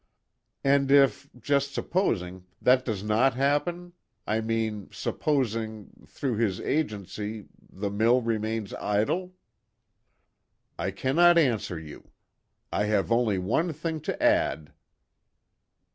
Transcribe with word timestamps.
"And 0.63 0.89
if 0.91 1.29
just 1.39 1.75
supposing 1.75 2.45
that 2.59 2.83
does 2.83 3.03
not 3.03 3.35
happen 3.35 3.93
I 4.25 4.41
mean, 4.41 4.89
supposing, 4.91 5.91
through 6.07 6.37
his 6.37 6.59
agency, 6.61 7.45
the 7.71 7.91
mill 7.91 8.19
remains 8.23 8.73
idle?" 8.73 9.35
"I 10.75 10.89
cannot 10.89 11.37
answer 11.37 11.77
you. 11.79 12.09
I 12.71 12.85
have 12.85 13.11
only 13.11 13.37
one 13.37 13.73
thing 13.73 13.99
to 14.01 14.23
add." 14.23 14.73